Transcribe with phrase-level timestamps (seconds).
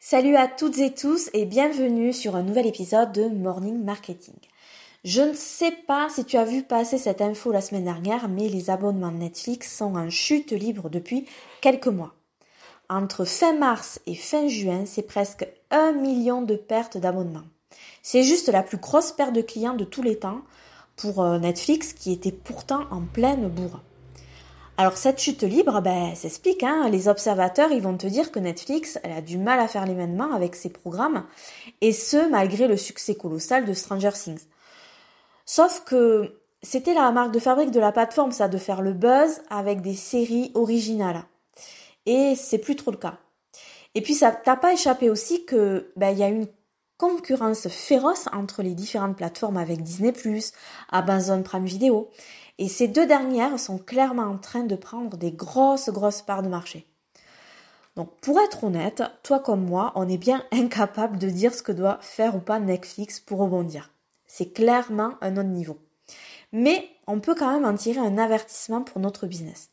[0.00, 4.36] Salut à toutes et tous et bienvenue sur un nouvel épisode de Morning Marketing.
[5.02, 8.48] Je ne sais pas si tu as vu passer cette info la semaine dernière, mais
[8.48, 11.26] les abonnements Netflix sont en chute libre depuis
[11.60, 12.14] quelques mois.
[12.88, 17.46] Entre fin mars et fin juin, c'est presque un million de pertes d'abonnements.
[18.00, 20.42] C'est juste la plus grosse perte de clients de tous les temps
[20.94, 23.80] pour euh, Netflix qui était pourtant en pleine bourre.
[24.80, 26.62] Alors cette chute libre, ben, s'explique.
[26.62, 26.88] Hein.
[26.88, 30.32] Les observateurs, ils vont te dire que Netflix, elle a du mal à faire l'événement
[30.32, 31.26] avec ses programmes,
[31.80, 34.46] et ce malgré le succès colossal de Stranger Things.
[35.44, 39.40] Sauf que c'était la marque de fabrique de la plateforme, ça, de faire le buzz
[39.50, 41.24] avec des séries originales.
[42.06, 43.18] Et c'est plus trop le cas.
[43.96, 46.46] Et puis ça t'a pas échappé aussi que ben, il y a une
[46.98, 50.12] concurrence féroce entre les différentes plateformes avec Disney+,
[50.90, 52.10] Amazon Prime Video.
[52.58, 56.48] Et ces deux dernières sont clairement en train de prendre des grosses, grosses parts de
[56.48, 56.86] marché.
[57.94, 61.72] Donc pour être honnête, toi comme moi, on est bien incapable de dire ce que
[61.72, 63.90] doit faire ou pas Netflix pour rebondir.
[64.26, 65.78] C'est clairement un autre niveau.
[66.52, 69.70] Mais on peut quand même en tirer un avertissement pour notre business.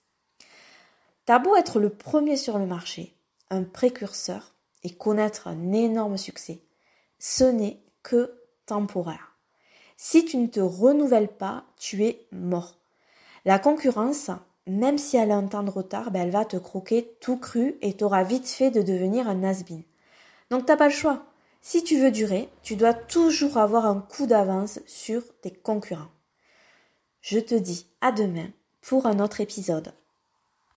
[1.26, 3.16] T'as beau être le premier sur le marché,
[3.50, 6.62] un précurseur et connaître un énorme succès,
[7.28, 9.36] ce n'est que temporaire.
[9.98, 12.78] Si tu ne te renouvelles pas, tu es mort.
[13.46, 14.30] La concurrence,
[14.68, 17.78] même si elle a un temps de retard, ben elle va te croquer tout cru
[17.82, 19.82] et t'auras vite fait de devenir un has-been.
[20.52, 21.26] Donc t'as pas le choix.
[21.62, 26.12] Si tu veux durer, tu dois toujours avoir un coup d'avance sur tes concurrents.
[27.22, 28.50] Je te dis à demain
[28.82, 29.96] pour un autre épisode.